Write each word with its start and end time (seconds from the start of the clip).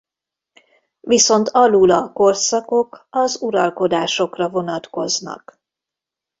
Viszont 0.99 1.49
alul 1.49 1.91
a 1.91 2.11
korszakok 2.13 3.07
az 3.09 3.41
uralkodásokra 3.41 4.49
vonatkoznak. 4.49 5.61